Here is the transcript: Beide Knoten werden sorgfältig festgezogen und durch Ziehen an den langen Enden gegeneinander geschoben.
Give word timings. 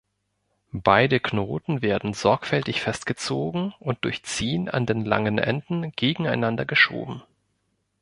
Beide 0.73 1.19
Knoten 1.19 1.83
werden 1.83 2.15
sorgfältig 2.15 2.81
festgezogen 2.81 3.75
und 3.77 4.03
durch 4.03 4.23
Ziehen 4.23 4.67
an 4.67 4.87
den 4.87 5.05
langen 5.05 5.37
Enden 5.37 5.91
gegeneinander 5.95 6.65
geschoben. 6.65 7.21